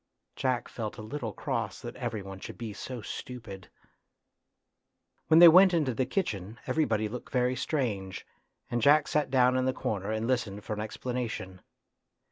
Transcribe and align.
Jack 0.35 0.67
felt 0.67 0.97
a 0.97 1.01
little 1.03 1.31
cross 1.31 1.79
that 1.79 1.95
every 1.95 2.23
one 2.23 2.39
should 2.39 2.57
be 2.57 2.73
so 2.73 3.03
stupid. 3.03 3.69
When 5.27 5.37
they 5.37 5.47
went 5.47 5.75
into 5.75 5.93
the 5.93 6.07
kitchen 6.07 6.57
every 6.65 6.85
8 6.85 6.85
98 6.85 6.85
A 6.85 6.87
TRAGEDY 6.87 6.87
IN 6.87 6.87
LITTLE 6.87 6.89
body 6.89 7.07
looked 7.09 7.31
very 7.31 7.55
strange, 7.55 8.27
and 8.71 8.81
Jack 8.81 9.07
sat 9.07 9.29
down 9.29 9.55
in 9.55 9.65
the 9.65 9.73
corner 9.73 10.11
and 10.11 10.25
listened 10.27 10.63
for 10.63 10.73
an 10.73 10.81
explanation. 10.81 11.61